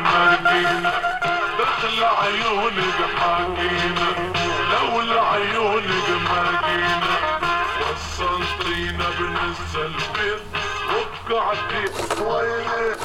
[0.00, 0.92] مدينة
[1.58, 4.10] دخل عيونك حكينا
[4.72, 7.20] لو لعيونك مدينة.
[7.80, 10.42] وصلتينا بنسى البيت
[10.90, 11.84] وبقعتي
[12.22, 12.96] ويلي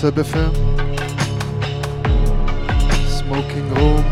[0.00, 0.16] Sub
[3.06, 4.06] Smoking Room,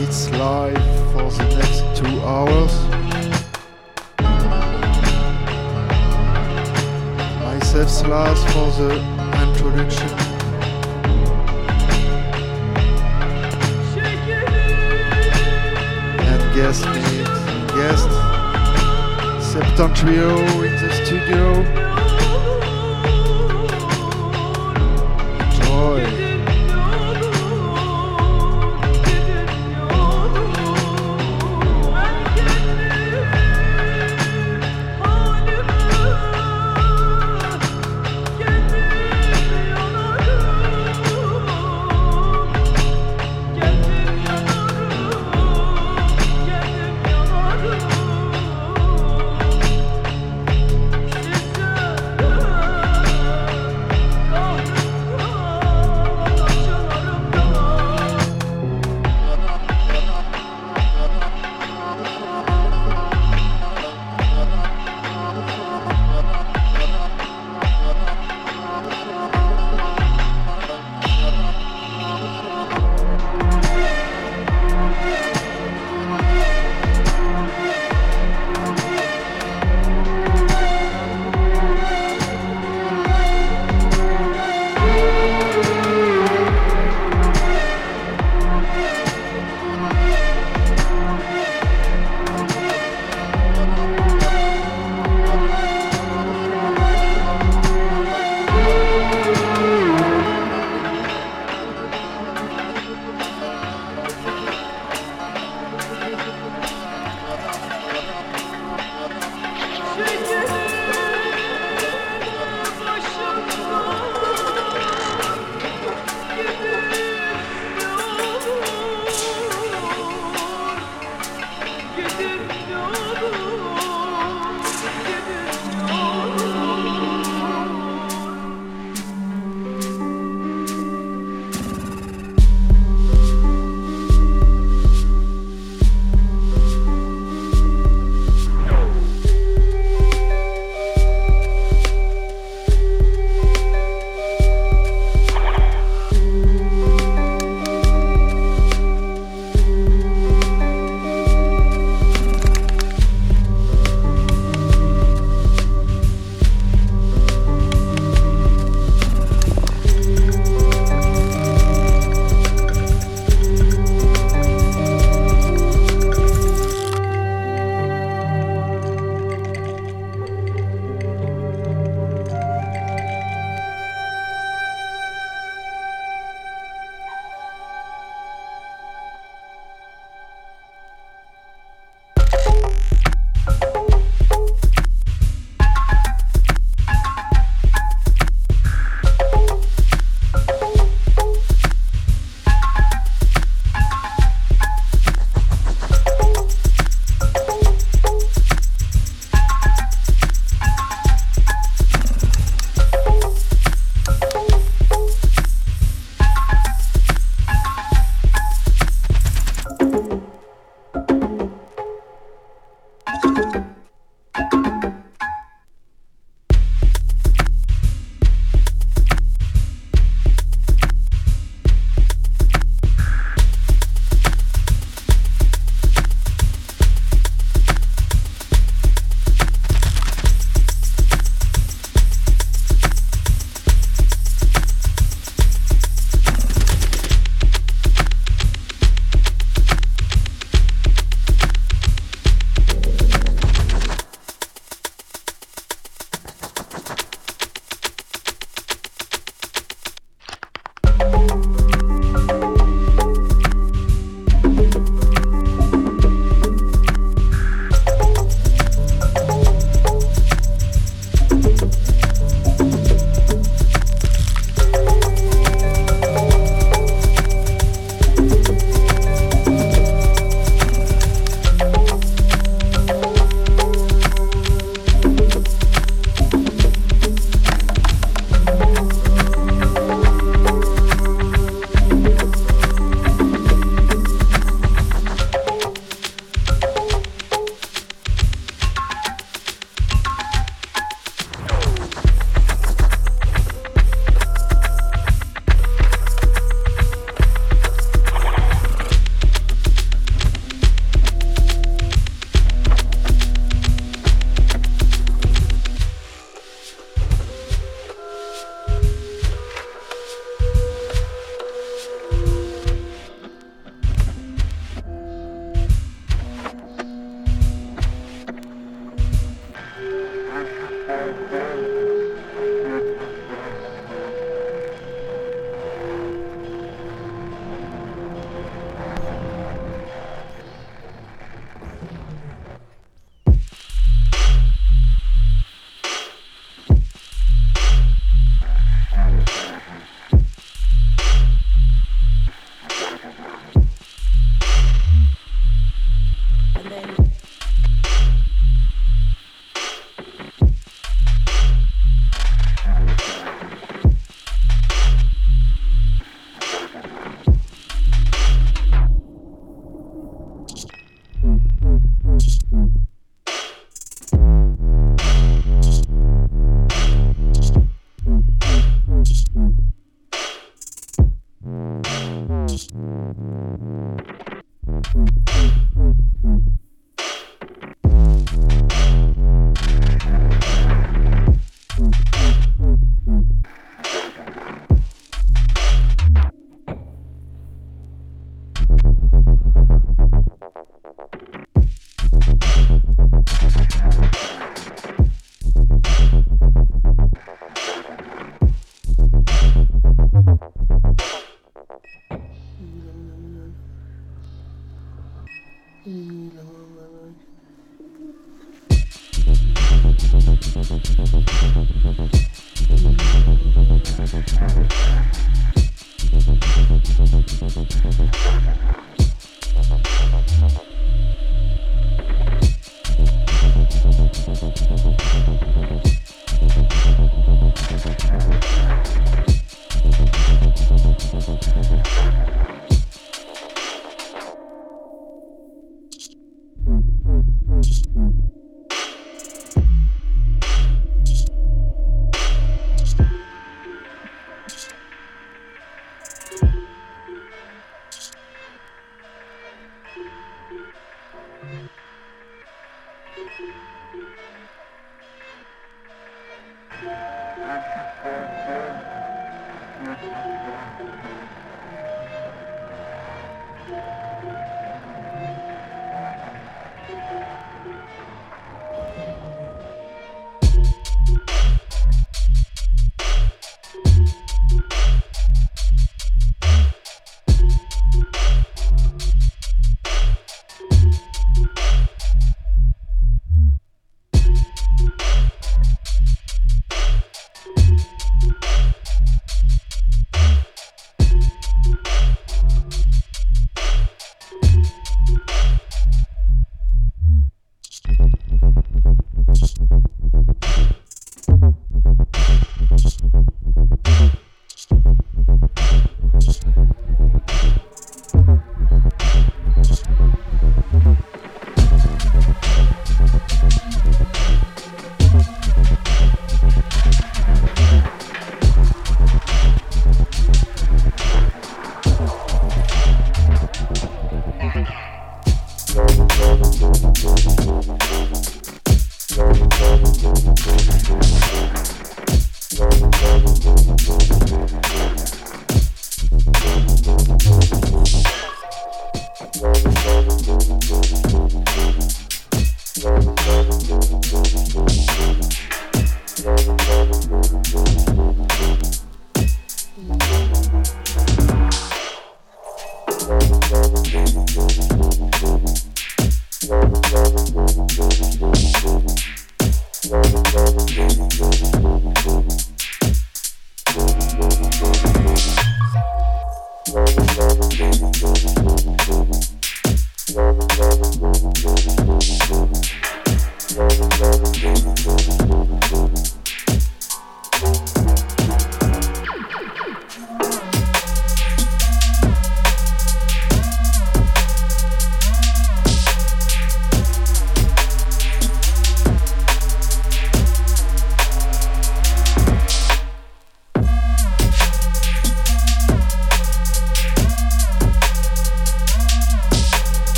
[0.00, 2.74] it's live for the next two hours.
[7.44, 8.90] Myself Slass for the
[9.42, 10.12] introduction.
[16.24, 17.28] And guest mix,
[17.76, 18.08] guest
[19.52, 20.67] Septentrio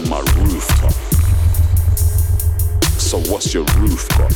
[0.00, 0.92] on my rooftop.
[2.98, 4.32] So what's your roof got?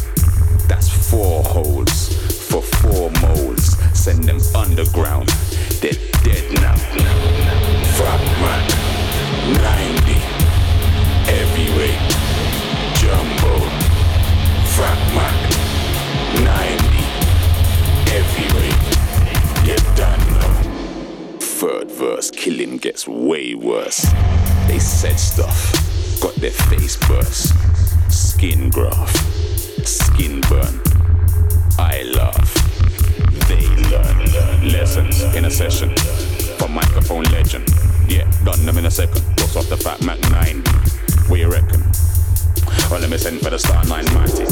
[0.68, 2.08] That's four holes
[2.48, 3.76] for four moles.
[3.96, 5.28] Send them underground.
[5.80, 5.92] They're
[6.22, 6.74] dead now.
[7.96, 8.64] Fat man,
[9.62, 10.12] 90.
[11.30, 12.00] Heavyweight.
[13.00, 13.54] Jumbo.
[14.74, 15.36] Fat man,
[16.44, 17.04] 90.
[18.10, 18.82] Heavyweight.
[19.68, 21.38] You done know.
[21.38, 24.04] Third verse, killing gets way worse.
[24.66, 27.54] They said stuff, got their face burst.
[28.10, 29.16] Skin graft,
[29.86, 30.80] skin burn.
[31.78, 32.54] I laugh,
[33.48, 35.94] they learn, lessons in a session.
[36.58, 37.68] For microphone legend,
[38.08, 39.22] yeah, done them in a second.
[39.38, 40.62] What's off the Fat Mac 9?
[41.28, 41.82] What you reckon?
[42.90, 44.50] Well, let me send for the Star 9 Matic.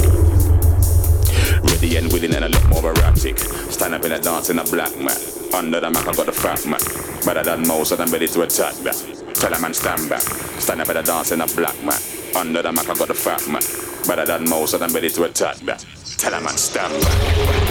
[1.70, 3.38] Ready and willing and a lot more erratic.
[3.38, 5.18] Stand up in a dance in a black mat.
[5.54, 6.82] Under the Mac, I got the fat Mac.
[7.24, 9.21] Better than most, and I'm ready to attack that.
[9.34, 10.20] Tell a man stand back.
[10.20, 12.02] Stand up in a dance in a black mat.
[12.36, 13.62] Under the Mac, I got the fat Mac.
[14.06, 15.84] Better than most, and I'm ready to attack that.
[16.18, 17.61] Tell a man stand back.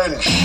[0.00, 0.39] Revenge.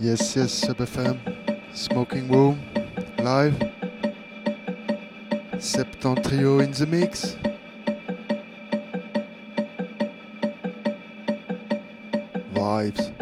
[0.00, 0.76] Yes, yes, Sub
[1.72, 2.60] Smoking Room,
[3.18, 3.54] live.
[5.54, 7.36] Septentrio in the mix.
[12.52, 13.13] Vibes.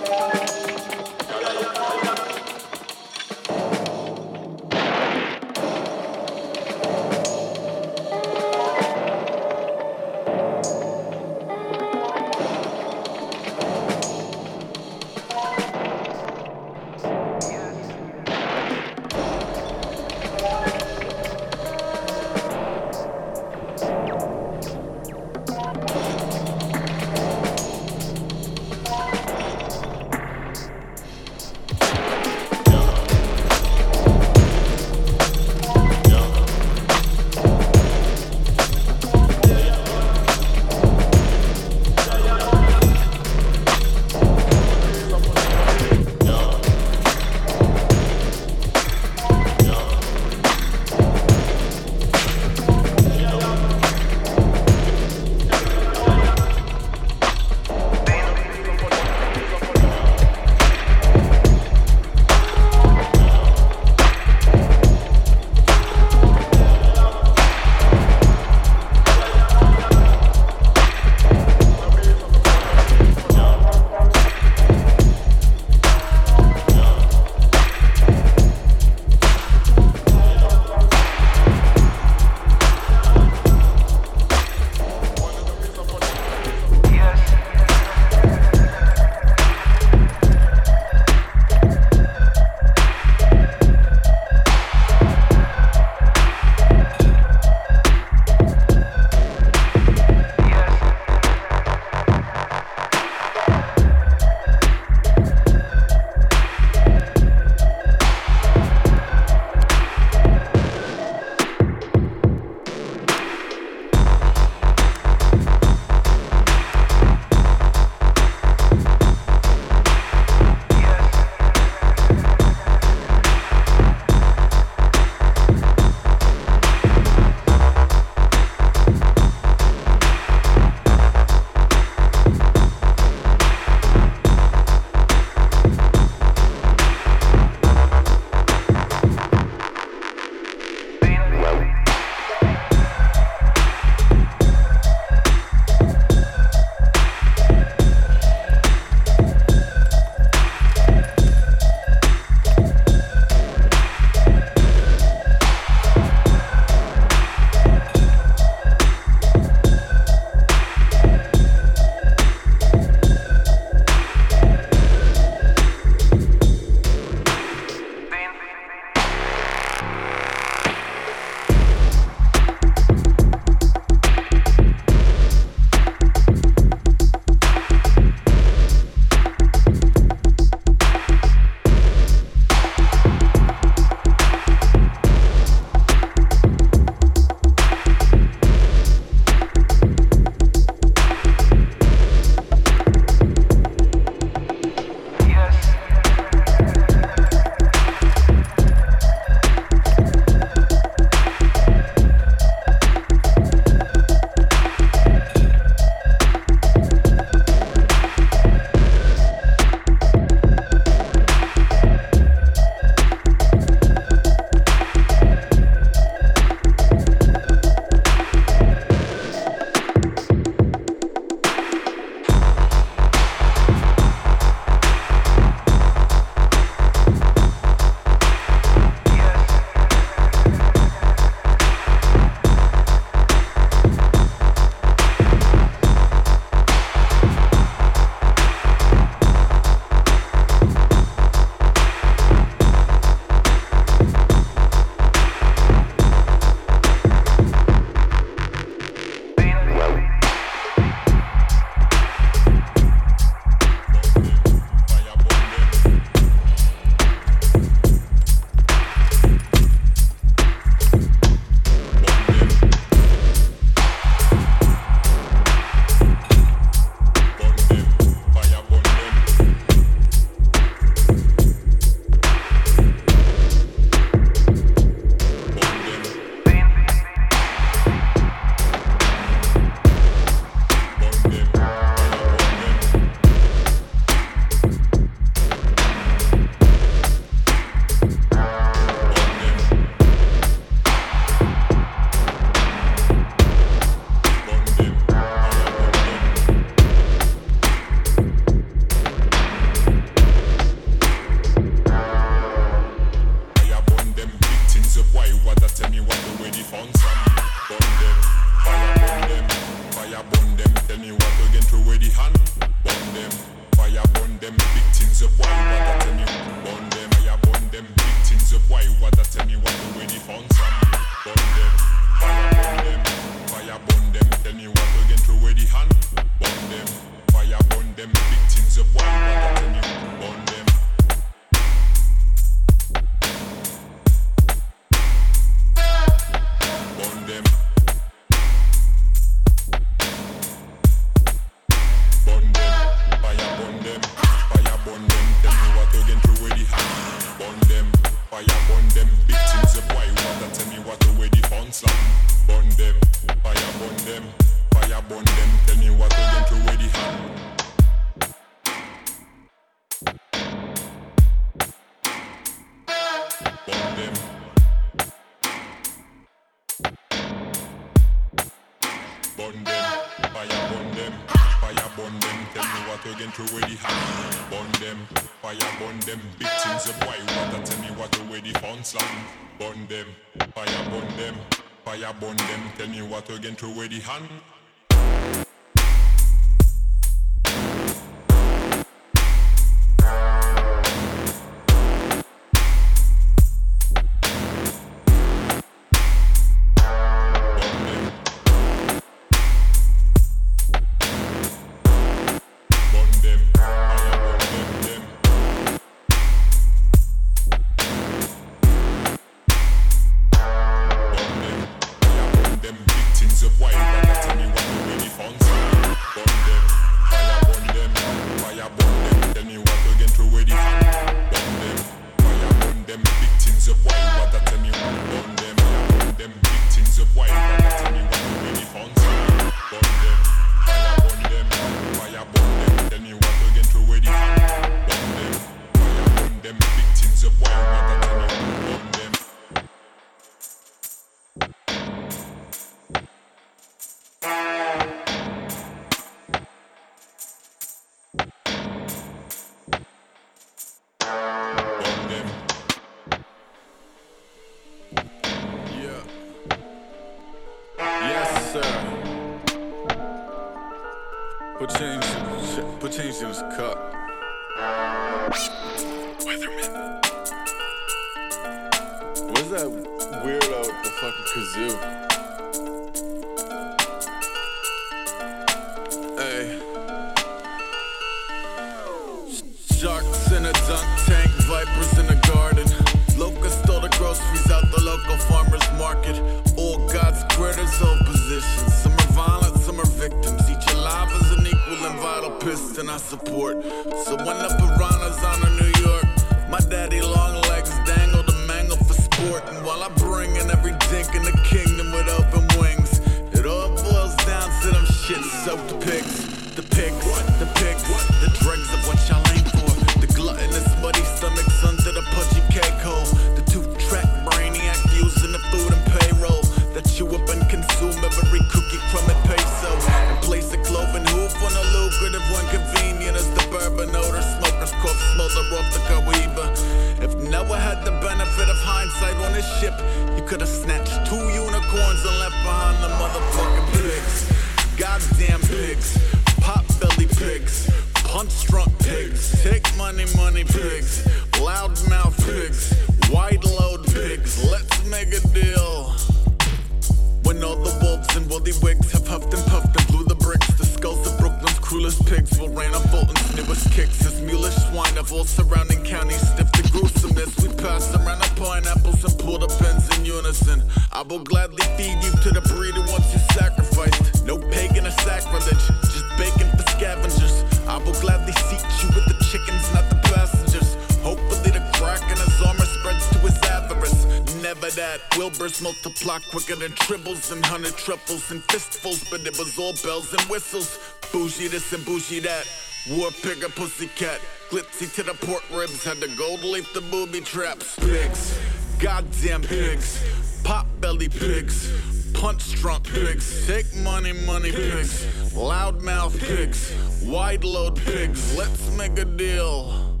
[579.82, 580.78] bells and whistles.
[581.12, 582.46] Bougie this and bougie that.
[582.90, 584.20] War pig a pussycat.
[584.50, 585.84] Glitzy to the pork ribs.
[585.84, 587.76] Had to gold leaf the booby traps.
[587.78, 588.38] Pigs.
[588.78, 590.02] Goddamn pigs.
[590.44, 591.72] Pop belly pigs.
[592.14, 593.46] Punch drunk pigs.
[593.46, 595.34] Take money, money pigs.
[595.34, 596.74] Loud mouth pigs.
[597.04, 598.36] Wide load pigs.
[598.36, 600.00] Let's make a deal.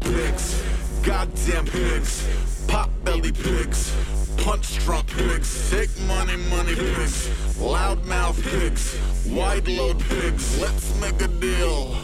[0.00, 0.62] Pigs.
[1.02, 2.26] Goddamn pigs.
[2.66, 3.94] Pop belly pigs.
[4.38, 5.09] Punch drunk
[6.30, 7.28] Money, money pigs,
[7.58, 8.96] loudmouth pigs,
[9.26, 10.60] wide load pigs.
[10.60, 11.96] Let's make a deal.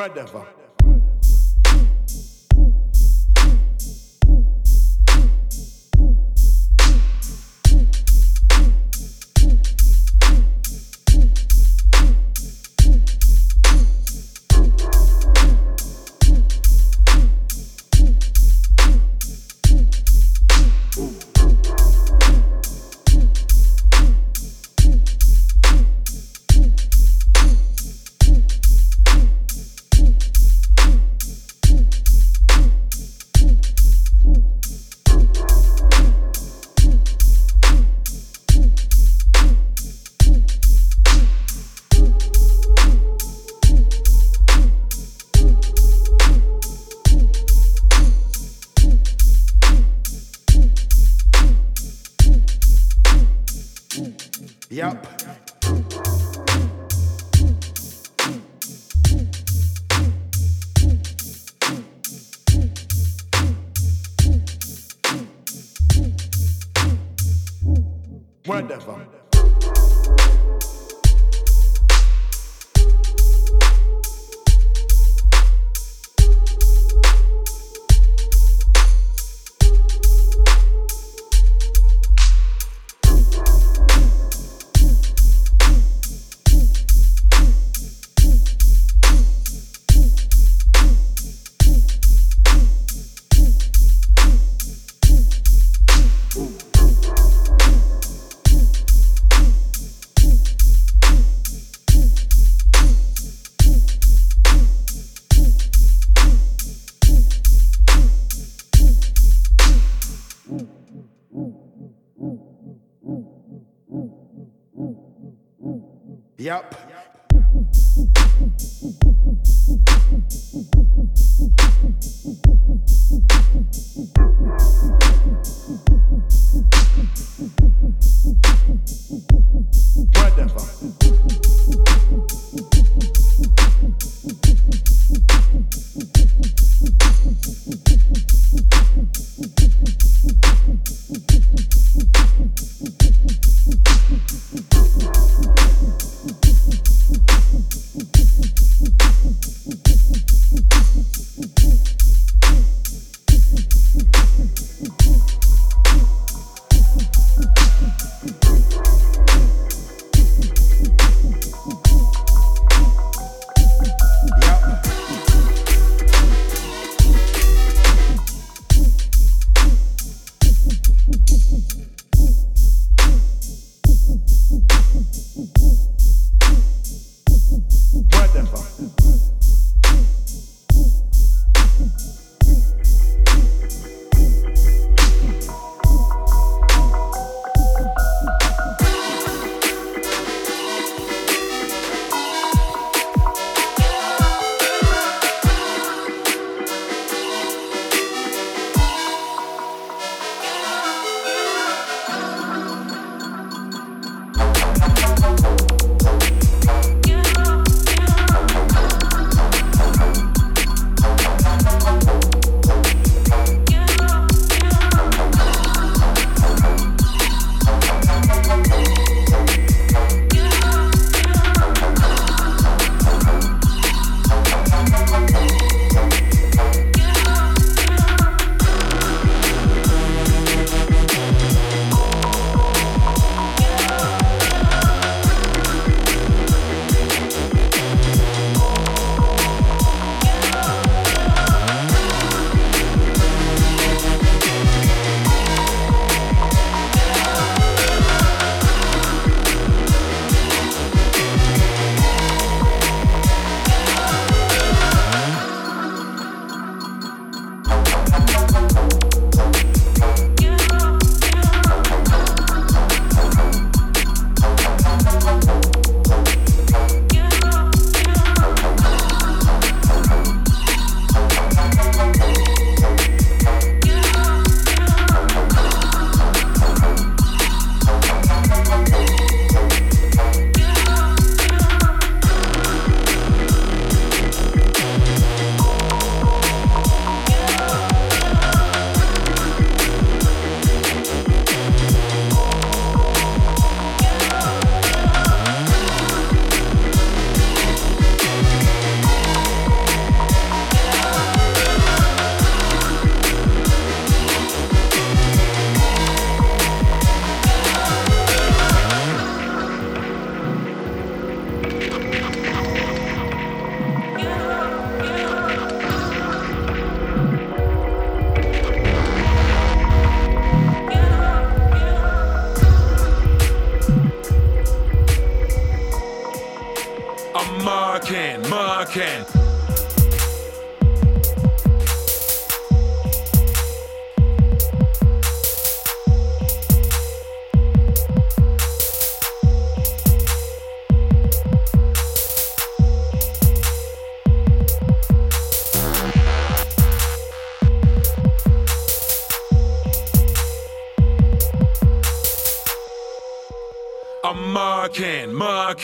[0.00, 0.59] Whatever.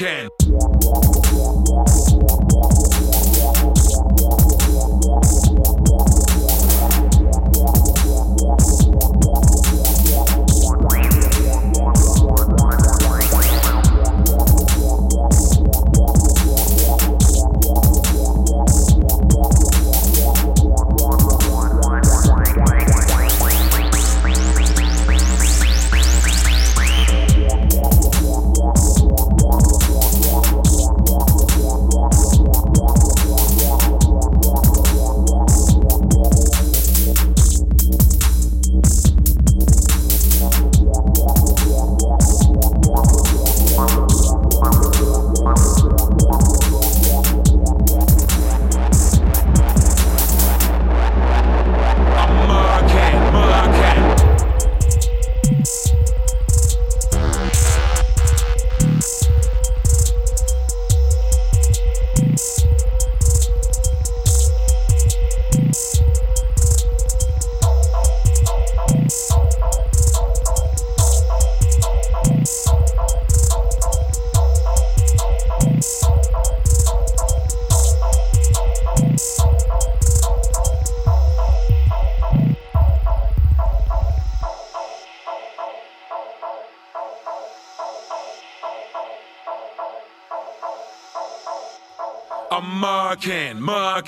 [0.07, 0.36] Marking.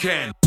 [0.04, 0.37] Marking,